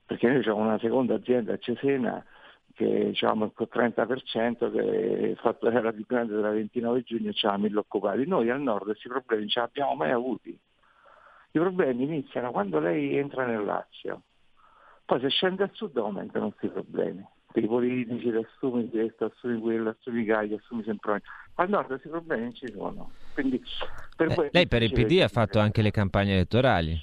[0.06, 2.26] Perché noi abbiamo una seconda azienda a Cesena
[2.74, 7.78] che diciamo il 30% che fatto- era più grande della 29 giugno e c'ha mille
[7.78, 8.26] occupati.
[8.26, 10.50] Noi al nord questi problemi non ce li abbiamo mai avuti.
[11.52, 14.22] I problemi iniziano quando lei entra nel Lazio.
[15.06, 17.24] Poi se scende al sud aumentano questi problemi.
[17.52, 21.22] I politici, ti assumi questo, assumi quello, assumi Gaia, assumi sempre.
[21.56, 23.12] Al nord questi problemi non ci sono.
[23.34, 23.62] Quindi,
[24.16, 26.98] per Eh, lei per il PD ha fatto anche le campagne elettorali.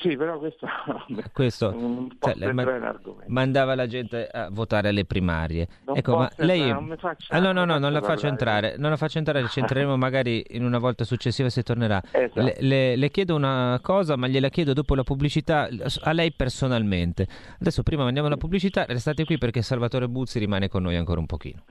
[0.00, 0.66] Sì, però questo,
[1.32, 3.24] Questo, non cioè, lei ma- entrare in argomento.
[3.32, 5.66] mandava la gente a votare alle primarie.
[5.86, 6.70] Non ecco, ma lei...
[6.70, 9.58] non faccia- Ah, no, no, no, non la faccio entrare, non la faccio entrare, ci
[9.58, 12.00] entreremo magari in una volta successiva se tornerà.
[12.12, 12.40] Esatto.
[12.40, 15.68] Le, le- le chiedo una cosa, ma gliela chiedo dopo la pubblicità
[16.02, 17.26] a lei personalmente.
[17.60, 21.26] Adesso prima mandiamo la pubblicità, restate qui perché Salvatore Buzzi rimane con noi ancora un
[21.26, 21.62] pochino.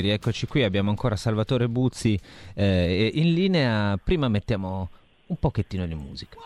[0.00, 2.18] Rieccoci qui, abbiamo ancora Salvatore Buzzi
[2.54, 3.98] eh, in linea.
[4.02, 4.88] Prima mettiamo
[5.26, 6.36] un pochettino di musica.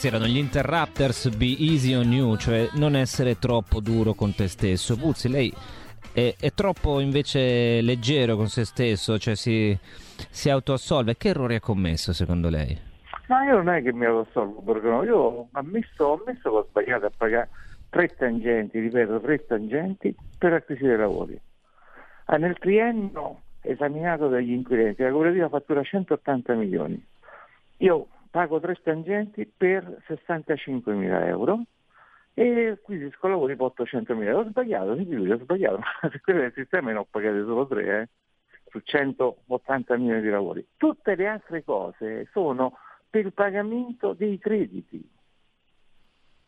[0.00, 4.48] Questi erano gli Interrupters Be Easy on You, cioè non essere troppo duro con te
[4.48, 4.96] stesso.
[4.96, 5.52] Buzzi, lei
[6.14, 9.78] è, è troppo invece leggero con se stesso, cioè si,
[10.30, 11.18] si autoassolve.
[11.18, 12.74] Che errore ha commesso secondo lei?
[13.26, 16.66] Ma io non è che mi autoassolvo, Borgono, io ho ammesso, ho ammesso che ho
[16.70, 17.50] sbagliato a pagare
[17.90, 21.38] tre tangenti, ripeto, tre tangenti per acquisire lavori.
[22.24, 27.06] Ah, nel triennio esaminato dagli inquirenti, la cooperativa fattura 180 milioni.
[27.82, 31.64] Io pago tre tangenti per 65 mila euro
[32.34, 34.42] e acquisisco lavori per 800 mila euro.
[34.42, 38.00] Ho sbagliato, sì, ho sbagliato, ma se quello del sistema ne ho pagati solo tre,
[38.00, 38.08] eh,
[38.70, 40.66] su 180 milioni di lavori.
[40.76, 45.06] Tutte le altre cose sono per il pagamento dei crediti.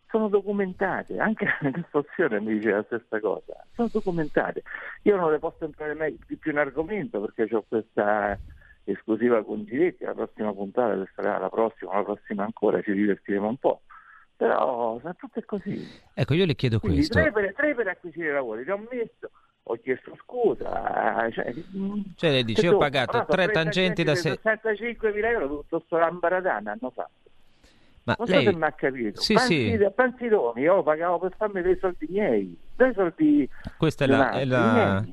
[0.09, 4.63] Sono documentate, anche la Cassazione mi dice la stessa cosa, sono documentate.
[5.03, 8.39] Io non le posso entrare mai più in argomento perché ho questa
[8.85, 13.49] esclusiva con Giletti, la prossima puntata che sarà la prossima, la prossima ancora, ci divertiremo
[13.49, 13.83] un po'.
[14.37, 15.87] Però sono tutte così.
[16.15, 17.21] Ecco, io le chiedo Quindi questo.
[17.21, 19.31] Tre per, tre per acquisire lavori, li ho messo,
[19.63, 21.31] ho chiesto scusa.
[21.31, 21.55] Cioè,
[22.17, 26.73] cioè lei dice, io ho pagato tre tangenti da 65 mila euro tutto sto lambaradana
[26.73, 27.21] hanno fatto.
[28.05, 28.45] Ma non lei...
[28.45, 29.21] so se mi ha capito.
[29.21, 29.91] Sì, Panzi, sì.
[29.95, 35.05] Panzidoni, io pagavo per farmi dei soldi miei, dei soldi Questa è la,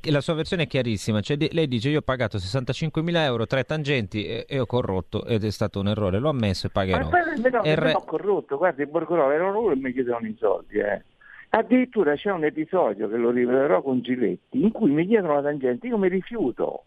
[0.00, 1.20] è la- sua versione è chiarissima.
[1.20, 5.42] Cioè, lei dice: Io ho pagato 65.000 euro, tre tangenti e, e ho corrotto ed
[5.44, 6.18] è stato un errore.
[6.20, 7.08] L'ho ammesso e Ma pagherò.
[7.08, 10.36] poi no, E re- ho corrotto, guarda, i Borgolò erano loro che mi chiedevano i
[10.38, 10.78] soldi.
[10.78, 11.02] Eh.
[11.50, 15.88] Addirittura c'è un episodio che lo rivelerò con Giletti in cui mi chiedono la tangente,
[15.88, 16.84] io mi rifiuto.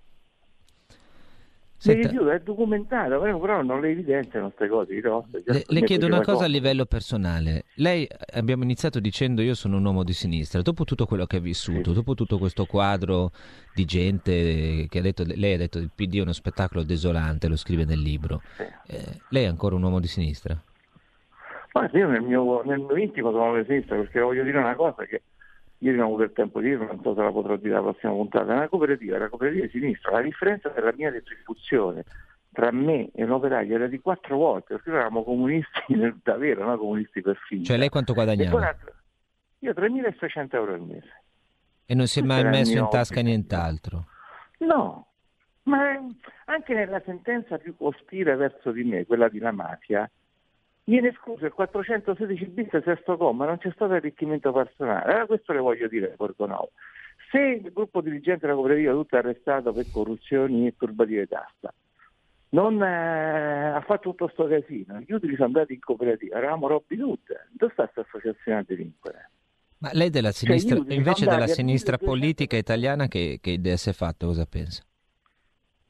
[1.84, 5.02] Senta, rifiuto, è documentato, però non le evidenziano queste cose.
[5.02, 7.66] cioè, le, le chiedo una cosa a livello personale.
[7.76, 10.62] Lei abbiamo iniziato dicendo io sono un uomo di sinistra.
[10.62, 11.96] Dopo tutto quello che ha vissuto, Sì.
[11.96, 13.32] dopo tutto questo quadro
[13.74, 17.50] di gente che ha detto, lei ha detto che il PD è uno spettacolo desolante,
[17.50, 18.42] lo scrive nel libro.
[18.56, 18.64] Sì.
[18.88, 20.58] Eh, lei è ancora un uomo di sinistra?
[21.72, 25.04] Guarda, io nel mio, nel mio intimo sono di sinistra perché voglio dire una cosa
[25.06, 25.22] che
[25.84, 27.82] ieri non ho avuto il tempo di dirlo, non so se la potrò dire la
[27.82, 28.54] prossima puntata.
[28.54, 32.04] Una cooperativa, la cooperativa di sinistra, la differenza della mia retribuzione
[32.54, 35.82] tra me e un operaio era di quattro volte, perché noi eravamo comunisti
[36.24, 37.66] davvero, no comunisti per finta.
[37.66, 38.76] Cioè lei quanto guadagnava?
[39.60, 41.24] io 3.600 euro al mese.
[41.86, 43.30] E non si è mai messo in tasca hobby.
[43.30, 44.06] nient'altro?
[44.60, 45.08] No,
[45.64, 45.98] ma
[46.46, 50.10] anche nella sentenza più ostile verso di me, quella di la mafia,
[50.86, 55.04] viene escluso il 416 bis sesto comma, non c'è stato arricchimento personale.
[55.04, 56.72] Allora questo le voglio dire, Borgonovo.
[57.32, 61.74] Se il gruppo dirigente della cooperativa tutto è arrestato per corruzioni e turbative d'asta,
[62.50, 67.02] non eh, ha fatto tutto sto casino, gli utili sono andati in cooperativa, eravamo Robin
[67.02, 69.30] Hood, dove sta questa associazione a delinquere?
[69.80, 73.40] Ma lei della Cioè, sinistra, io mi invece della a sinistra 1200 politica italiana che,
[73.42, 74.28] che idea si è fatto?
[74.28, 74.84] Cosa pensa?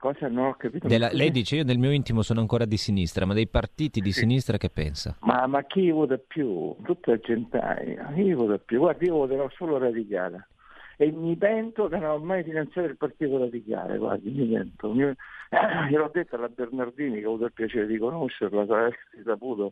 [0.04, 0.86] Cosa non ho capito?
[0.86, 4.12] Della- lei dice io nel mio intimo sono ancora di sinistra, ma dei partiti di
[4.12, 4.20] Sì.
[4.20, 5.16] sinistra che pensa?
[5.22, 6.76] Ma, ma chi vota più?
[6.84, 8.12] Tutta gentaia.
[8.14, 8.80] Chi vota più?
[8.80, 10.50] Guarda, io voterò solo radicale.
[10.98, 14.92] E mi pento che non ho mai finanziato il partito radicale, guardi, mi pento.
[14.92, 15.04] Mi...
[15.04, 15.16] Eh,
[15.90, 19.72] gliel'ho detto alla Bernardini che ho avuto il piacere di conoscerla, se avessi saputo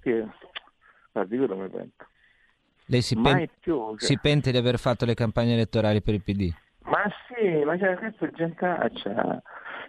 [0.00, 0.24] che...
[1.10, 2.06] Guardi, io non mi pento.
[2.86, 3.74] Lei si, pen- più.
[3.74, 3.98] cioè.
[3.98, 6.52] si pente di aver fatto le campagne elettorali per il PD?
[6.84, 9.42] Ma sì, ma cioè, questo è gentaccia.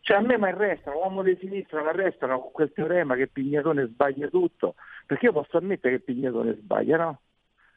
[0.05, 3.87] Cioè a me mi arrestano, uomo di sinistra mi arrestano con quel teorema che Pignatone
[3.87, 4.75] sbaglia tutto,
[5.07, 7.21] perché io posso ammettere che Pignatone sbaglia, no?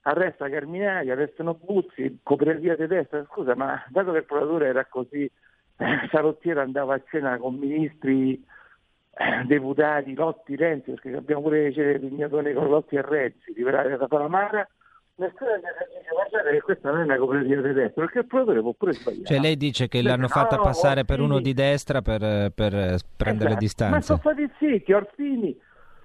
[0.03, 5.25] Arresta Carminati, arrestano Buzzi, cooperativa di destra, scusa, ma dato che il procuratore era così,
[5.25, 12.53] eh, Sarottiera andava a cena con ministri, eh, deputati, Lotti, Renzi, perché abbiamo pure Pignatone
[12.53, 14.69] con Lotti e Renzi, liberare da Palamara,
[15.19, 18.61] nessuno ci dice guardate che questa non è una cooperativa di destra, perché il procuratore
[18.61, 19.25] può pure sbagliare.
[19.25, 22.99] Cioè lei dice che l'hanno no, fatta passare per uno Orfini- di destra per, per
[23.17, 23.85] prendere le Esatto.
[23.91, 24.03] Ma distanze.
[24.03, 25.61] sono stati zitti, Orfini,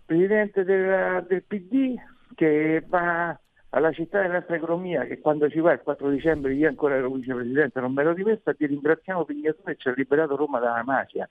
[0.05, 1.95] presidente del, del PD,
[2.35, 3.37] che va
[3.69, 7.09] alla città della nostra economia, che quando ci va il 4 dicembre, io ancora ero
[7.09, 11.27] vicepresidente, non me l'ho rimessa, ti ringraziamo Pignatone e ci ha liberato Roma dalla mafia.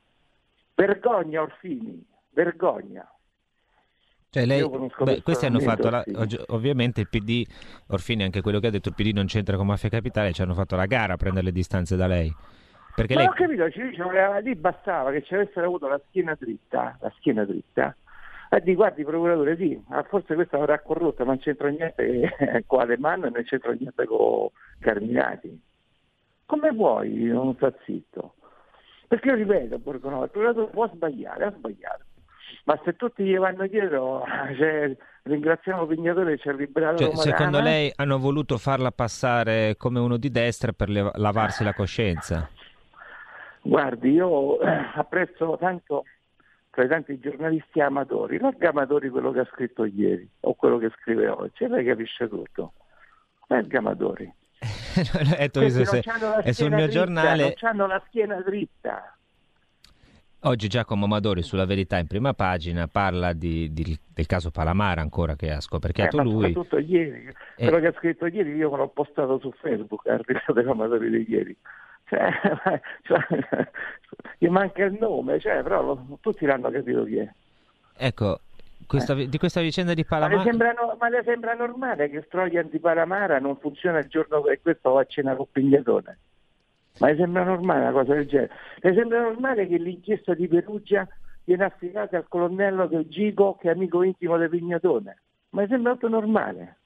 [0.75, 3.07] Vergogna Orfini, vergogna.
[4.35, 6.03] Cioè lei, beh, questi hanno fatto, la-
[6.49, 7.45] ovviamente il PD,
[7.89, 10.55] Orfini anche quello che ha detto, il PD non c'entra con Mafia Capitale, ci hanno
[10.55, 12.35] fatto la gara a prendere le distanze da lei.
[12.97, 16.01] Perché Ma lei, ho capito, ci, ci voleva- lì bastava che ci avessero avuto la
[16.09, 17.95] schiena dritta, la schiena dritta,
[18.49, 23.27] e di guardi procuratore, sì, forse questa avrà corrotta, ma non c'entra niente con Alemanno
[23.27, 25.61] e non c'entra niente con Carminati.
[26.47, 28.37] Come vuoi non sta zitto?
[29.09, 32.05] Perché io ripeto, Borgonovo, il procuratore può sbagliare, ha sbagliato.
[32.65, 34.25] Ma se tutti gli vanno dietro,
[34.57, 40.01] cioè, ringraziamo Pignatore ci ha liberato cioè, secondo dalla lei hanno voluto farla passare come
[40.01, 42.49] uno di destra per le- lavarsi la coscienza?
[43.63, 46.05] Guardi, io eh, apprezzo tanto
[46.71, 50.91] tra i tanti giornalisti amatori, legga amatori quello che ha scritto ieri o quello che
[51.01, 52.73] scrive oggi, lei capisce tutto.
[53.49, 54.33] Legga amatori.
[55.37, 56.03] Detto, non se
[56.43, 57.57] è sul mio dritta, giornale.
[57.61, 59.17] Non hanno la schiena dritta.
[60.45, 65.37] Oggi Giacomo Amadori sulla verità in prima pagina parla di- di- del caso Palamara ancora
[65.37, 66.33] che ha scoperchiato Eh, lui.
[66.53, 67.69] soprattutto ieri, Eh.
[67.69, 71.27] quello che ha scritto ieri io me l'ho postato su Facebook, riguardo degli amatori di
[71.31, 71.57] ieri.
[72.09, 72.29] Cioè,
[73.03, 73.71] cioè,
[74.39, 77.33] gli manca il nome, cioè, però lo- tutti l'hanno capito chi è.
[77.99, 78.41] Ecco,
[78.89, 80.43] questa vi- di questa vicenda di Ma le, Palamara...
[80.51, 84.91] sembra, ma le sembra normale che Stroian di Palamara non funziona il giorno che questo
[84.91, 86.19] va a cena con Pignatone?
[87.03, 88.53] Ma le sembra normale una cosa del genere?
[88.77, 91.05] Le sembra normale che l'inchiesta di Perugia
[91.43, 95.23] viene affidata al colonnello del Gigo che è amico intimo del Pignatone?
[95.51, 96.79] Ma le sembra tutto normale?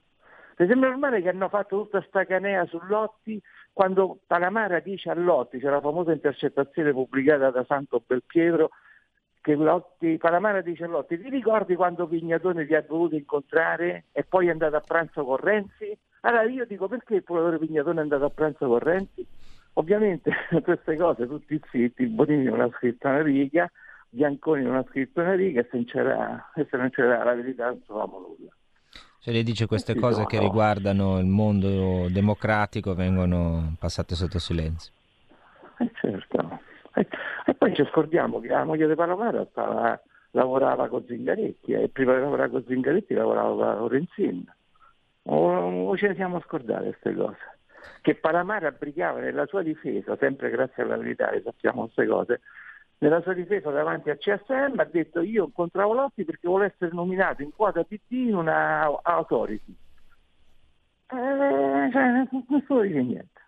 [0.56, 3.38] Le sembra normale che hanno fatto tutta sta canea su Lotti
[3.74, 8.70] quando Palamara dice a Lotti, c'è la famosa intercettazione pubblicata da Santo Belpietro,
[9.42, 14.24] che Lotti, Palamara dice a Lotti, ti ricordi quando Pignatone ti ha voluto incontrare e
[14.24, 15.94] poi è andato a pranzo con Renzi?
[16.20, 19.26] Allora io dico perché il procuratore Pignatone è andato a pranzo con Renzi?
[19.78, 20.30] Ovviamente
[20.62, 23.70] queste cose tutti zitti, Bonini non ha scritto una riga,
[24.08, 27.66] Bianconi non ha scritto una riga e se non c'era, se non c'era la verità
[27.66, 28.50] non trovavamo nulla.
[29.18, 30.42] Se lei dice queste Sì, cose no, che no.
[30.42, 34.92] riguardano il mondo democratico vengono passate sotto silenzio.
[35.78, 36.60] Eh certo.
[36.94, 37.06] E,
[37.44, 42.14] e poi ci scordiamo che la moglie di Palamara stava- lavorava con Zingaretti e prima
[42.14, 44.44] di lavorare con Zingaretti lavorava con Lorenzin.
[45.28, 47.38] O, o ce ne siamo scordate queste cose?
[48.00, 50.96] Che Palamara brigava nella sua difesa, sempre grazie alla
[51.30, 52.40] che sappiamo queste cose,
[52.98, 57.42] nella sua difesa davanti al CSM ha detto io incontravo Lotti perché vuole essere nominato
[57.42, 59.76] in quota PD in una authority.
[61.08, 63.40] Eh, cioè, nessuno dice niente.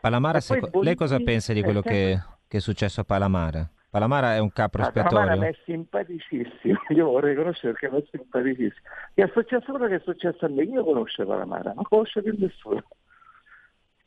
[0.00, 3.68] Palamara, seco- lei cosa pensa di è quello che, che è successo a Palamara?
[3.96, 5.40] Palamara è un capro Ah, Palamara espiatorio?
[5.40, 8.86] mi è simpaticissimo, io vorrei conoscere perché è simpaticissimo.
[9.14, 12.34] Che è successo quello che è successo a me, io conosco Palamara, non conosce più
[12.38, 12.84] nessuno.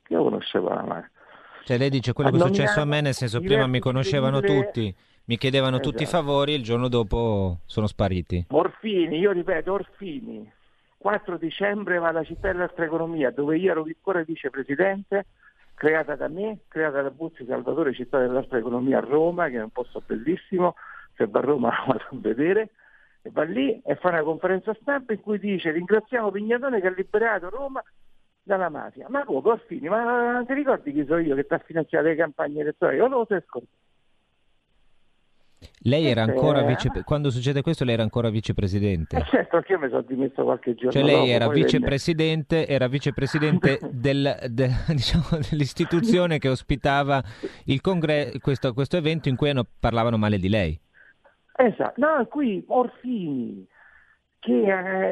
[0.10, 1.10] Io conosco Palamara.
[1.63, 4.93] Cioè lei dice quello che è successo a me, nel senso prima mi conoscevano tutti,
[5.25, 6.23] mi chiedevano tutti i Esatto.
[6.23, 8.45] favori, il giorno dopo sono spariti.
[8.49, 10.52] Orfini, io ripeto, Orfini,
[10.99, 15.25] 4 dicembre va alla città dell'altra economia, dove io ero ancora vicepresidente,
[15.80, 19.70] creata da me, creata da Buzzi Salvatore, città dell'altra economia a Roma, che è un
[19.70, 20.76] posto bellissimo,
[21.15, 22.72] se va a Roma lo vado a vedere,
[23.22, 26.92] e va lì e fa una conferenza stampa in cui dice ringraziamo Pignatone che ha
[26.92, 27.82] liberato Roma
[28.44, 29.08] dalla mafia.
[29.08, 32.15] Ma come Orfini, ma non ti ricordi chi sono io che ti ha finanziato le
[32.15, 33.00] campagne elettorali?
[33.00, 33.88] O lo sei scordato?
[35.84, 36.67] Lei era ancora eh.
[36.67, 36.89] vice...
[37.04, 39.17] Quando succede questo lei era ancora vicepresidente.
[39.17, 41.65] Eh certo, anche io mi sono dimesso qualche giorno Cioè lei dopo, era poi venne-
[41.65, 47.22] vicepresidente, era vicepresidente del- de- diciamo, dell'istituzione che ospitava
[47.65, 50.80] il congre- questo, questo evento in cui hanno- parlavano male di lei.
[51.56, 53.67] Esatto, no, qui Orfini,
[54.39, 54.63] che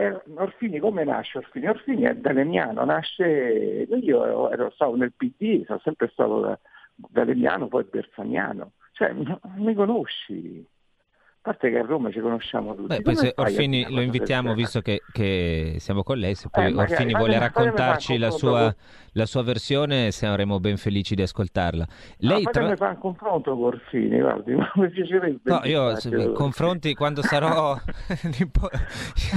[0.07, 1.67] eh, Orfini come nasce Orfini?
[1.67, 6.57] Orfini è dalemiano, nasce, io ero, ero- stavo nel PD, sono sempre stato da,
[6.95, 9.13] dalemiano, poi bersaniano, cioè
[9.57, 12.87] mi conosci, a parte che a Roma ci conosciamo tutti.
[12.87, 16.75] Beh, poi se Orfini lo invitiamo, visto che, che siamo con lei, se poi Eh,
[16.75, 18.75] Orfini vuole fatemi raccontarci la sua,
[19.13, 21.85] la sua versione, saremo ben felici di ascoltarla.
[22.17, 25.39] Lei Ma tra- fatemi fare un confronto con Orfini, guardi, mi piacerebbe.
[25.43, 27.77] No, io se- confronti quando sarò
[28.39, 28.69] in, po-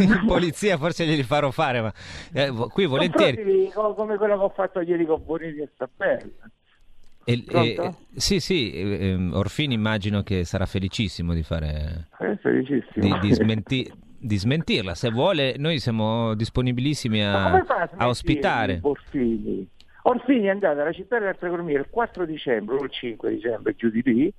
[0.00, 1.92] in polizia forse glieli farò fare, ma
[2.32, 3.36] eh, qui volentieri.
[3.36, 6.34] Confronti co- come quello che ho fatto ieri con Bonini e Stabelli.
[7.24, 13.18] E- e- sì, sì, eh, ehm, Orfini immagino che sarà felicissimo di fare Eh, felicissimo.
[13.18, 14.94] di, di smenti- di smentirla.
[14.94, 18.80] Se vuole, noi siamo disponibilissimi a, a a ospitare.
[18.82, 19.68] Orfini?
[20.02, 24.02] Orfini è andato alla città dell'Alta il 4 dicembre o il 5 dicembre, giù di
[24.02, 24.32] lì.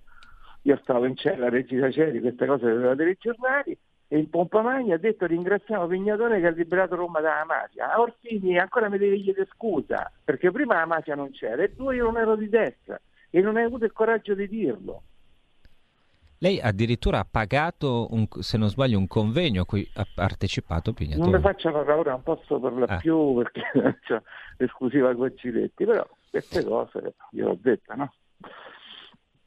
[0.64, 3.78] Io stavo in cella a Regina Celi, queste cose le dovevate i giornali,
[4.14, 7.93] e in pompa magna ha detto ringraziamo Pignatone che ha liberato Roma dalla mafia.
[7.93, 11.95] A Orfini ancora mi devi chiedere scusa, perché prima la mafia non c'era e due
[11.95, 12.99] io non ero di destra
[13.30, 15.03] e non hai avuto il coraggio di dirlo.
[16.39, 21.05] Lei addirittura ha pagato, un- se non sbaglio, un convegno a cui ha partecipato Non
[21.07, 21.39] mi Pignatone.
[21.39, 22.97] facciano ora, non posso parla Ah.
[22.97, 23.62] più perché
[24.05, 24.24] c'ho
[24.57, 28.12] l'esclusiva con Giletti, però queste cose gliel'ho dette, no?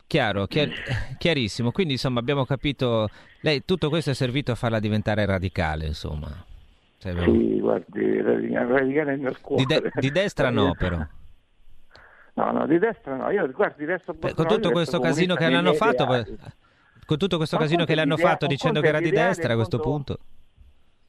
[0.06, 0.72] Chiaro, chiar-
[1.18, 1.70] chiarissimo.
[1.72, 3.08] Quindi, insomma, abbiamo capito.
[3.40, 6.28] Lei tutto questo è servito a farla diventare radicale, insomma.
[6.98, 9.64] Cioè, abbiamo- Sì, guardi, radicale nel cuore.
[9.64, 10.98] di, de- di destra no, però.
[12.36, 13.30] No, no, di destra no.
[13.30, 16.36] Io, guardi, resto Beh, con no, tutto questo resto casino che l'hanno fatto, ideali.
[17.06, 19.56] con tutto questo Ma casino che l'hanno l'idea- fatto dicendo che era di destra a
[19.56, 20.24] questo conto- punto.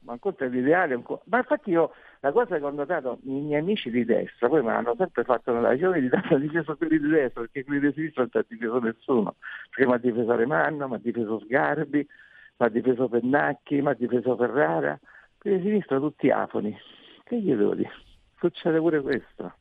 [0.00, 1.90] Ma un conto è l'ideale, un ma infatti io
[2.20, 5.52] la cosa che ho notato, i miei amici di destra, poi me l'hanno sempre fatto
[5.52, 8.44] nella ragione di hanno difeso quelli di destra, perché quelli di sinistra non ti ha
[8.48, 9.34] difeso nessuno,
[9.70, 13.94] perché mi ha difeso Alemanno, mi ha difeso Sgarbi, mi ha difeso Pennacchi, mi ha
[13.94, 14.98] difeso Ferrara,
[15.38, 16.76] quelli di sinistra tutti afoni.
[17.24, 17.90] Che gli devo dire?
[18.38, 19.54] Succede pure questo.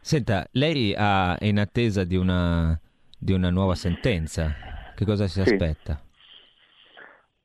[0.00, 2.78] Senta, lei è in attesa di una,
[3.18, 4.50] di una nuova sentenza.
[4.94, 5.52] Che cosa si Sì.
[5.52, 6.00] aspetta?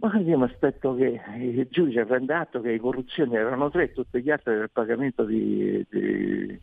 [0.06, 3.94] Ma io mi aspetto che il giudice prenda atto che le corruzioni erano tre e
[3.94, 6.60] tutti gli altri del pagamento di- di-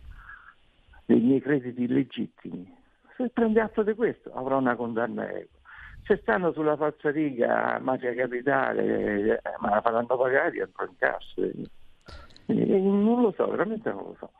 [1.06, 2.72] dei miei crediti illegittimi.
[3.16, 5.58] Se prende atto di questo avrà una condanna equa.
[6.04, 11.40] Se stanno sulla falsariga mafia capitale, eh, ma la faranno pagare, entro in cassa.
[12.46, 14.30] Eh, non lo so, veramente non lo so.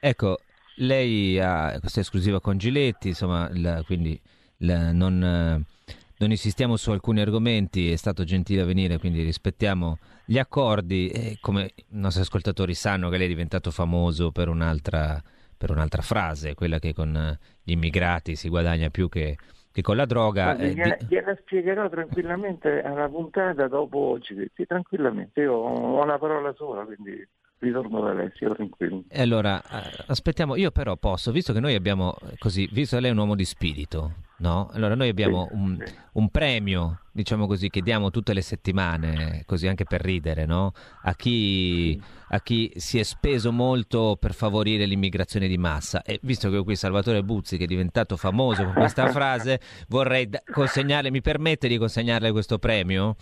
[0.00, 0.38] Ecco,
[0.76, 4.18] lei ha questa esclusiva con Giletti, insomma, la- quindi
[4.58, 5.76] la- non, eh,
[6.18, 11.38] non insistiamo su alcuni argomenti, è stato gentile a venire, quindi rispettiamo gli accordi e
[11.40, 15.22] come i nostri ascoltatori sanno che lei è diventato famoso per un'altra,
[15.56, 19.36] per un'altra frase, quella che con gli immigrati si guadagna più che,
[19.70, 20.56] che con la droga.
[20.56, 25.40] Eh, gliela, di- gliela spiegherò tranquillamente alla puntata dopo oggi, sì, tranquillamente.
[25.42, 27.26] Io ho una parola sola, quindi
[27.58, 29.04] ritorno da lei, sia tranquillo.
[29.08, 33.02] E allora, eh, aspettiamo, io però posso, visto che noi abbiamo, eh, così, visto che
[33.02, 34.68] lei è un uomo di spirito, no?
[34.72, 35.94] Allora noi abbiamo Sì, un, sì.
[36.12, 40.72] un premio, diciamo così, che diamo tutte le settimane, così anche per ridere, no?
[41.02, 46.02] A chi, a chi si è speso molto per favorire l'immigrazione di massa.
[46.02, 50.28] E visto che ho qui Salvatore Buzzi, che è diventato famoso con questa frase, vorrei
[50.52, 53.16] consegnarle, mi permette di consegnarle questo premio?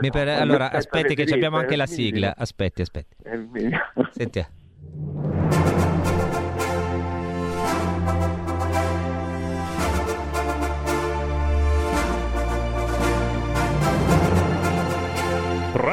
[0.00, 2.34] Mi per- allora, aspetti che ci abbiamo anche la sigla.
[2.36, 3.16] Aspetti, aspetti.
[3.22, 3.38] è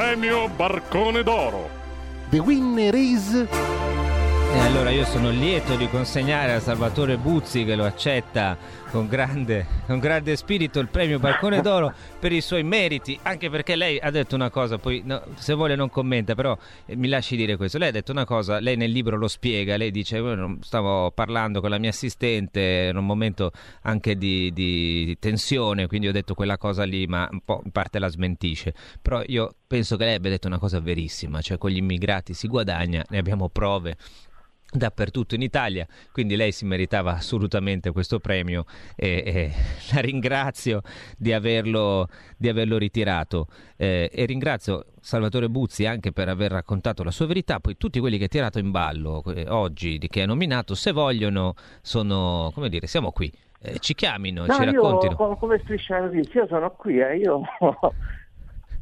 [0.08, 1.68] Premio Barcone d'Oro.
[2.30, 3.46] The winner is...
[4.50, 8.56] E allora io sono lieto di consegnare a Salvatore Buzzi che lo accetta
[8.90, 13.76] con grande, con grande spirito il premio Balcone d'Oro per i suoi meriti, anche perché
[13.76, 16.56] lei ha detto una cosa, poi no, se vuole non commenta, però
[16.86, 19.76] eh, mi lasci dire questo, lei ha detto una cosa, lei nel libro lo spiega,
[19.76, 23.52] lei dice "Io non- stavo parlando con la mia assistente, era un momento
[23.82, 27.70] anche di, di- di tensione, quindi ho detto quella cosa lì, ma un po' in
[27.70, 31.70] parte la smentisce, però io penso che lei abbia detto una cosa verissima, cioè con
[31.70, 33.96] gli immigrati si guadagna, ne abbiamo prove
[34.70, 38.64] dappertutto in Italia, quindi lei si meritava assolutamente questo premio
[38.96, 39.52] e, e
[39.94, 40.82] la ringrazio
[41.16, 43.46] di averlo, di averlo ritirato
[43.76, 48.18] Eh, e ringrazio Salvatore Buzzi anche per aver raccontato la sua verità, poi tutti quelli
[48.18, 52.68] che ha tirato in ballo eh, oggi, di che ha nominato, se vogliono sono, come
[52.68, 55.14] dire, siamo qui, Eh, ci chiamino, No, ci io raccontino.
[55.16, 57.40] co- come striscia la notizia, io sono qui, eh, io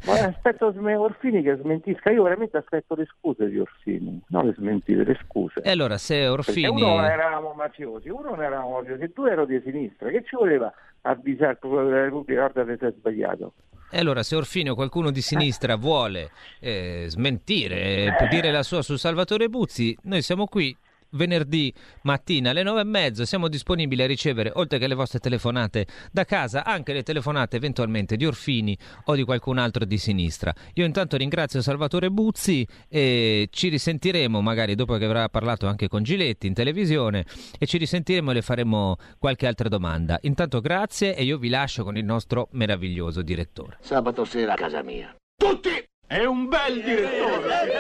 [0.05, 5.05] ma aspetto Orfini che smentisca, io veramente aspetto le scuse di Orfini, non le smentite,
[5.05, 5.61] le scuse.
[5.63, 6.83] E allora se Perché Orfini...
[6.83, 10.73] uno eravamo mafiosi, uno non eravamo mafiosi, e due ero di sinistra, che ci voleva
[11.03, 13.53] avvisare il Procurato della Repubblica, guarda che è sbagliato.
[13.91, 16.31] E allora, se Orfini o qualcuno di sinistra vuole
[16.61, 20.77] eh, smentire, eh, dire la sua su Salvatore Buzzi, noi siamo qui
[21.11, 23.25] venerdì mattina alle nove e mezzo.
[23.25, 28.17] Siamo disponibili a ricevere, oltre che le vostre telefonate da casa, anche le telefonate eventualmente
[28.17, 30.53] di Orfini o di qualcun altro di sinistra.
[30.75, 36.03] Io intanto ringrazio Salvatore Buzzi e ci risentiremo magari dopo che avrà parlato anche con
[36.03, 37.25] Giletti in televisione
[37.59, 40.19] e ci risentiremo e le faremo qualche altra domanda.
[40.23, 43.79] Intanto grazie e io vi lascio con il nostro meraviglioso direttore.
[43.81, 45.15] Sabato sera a casa mia.
[45.37, 45.85] Tutti!
[46.09, 47.73] È un bel direttore!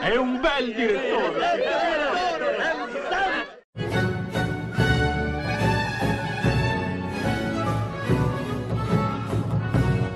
[0.00, 1.89] È un bel direttore!